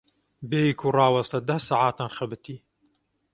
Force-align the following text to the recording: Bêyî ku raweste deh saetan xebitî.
Bêyî 0.49 0.73
ku 0.79 0.87
raweste 0.95 1.39
deh 1.47 1.61
saetan 1.67 2.11
xebitî. 2.17 2.55